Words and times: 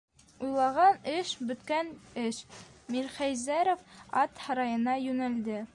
Уйлаған 0.45 0.95
эш- 1.11 1.33
бөткән 1.51 1.91
эш: 2.23 2.41
Мирхәйҙәров 2.95 3.87
ат 4.25 4.45
һарайына 4.49 5.01
йүнәлде. 5.09 5.67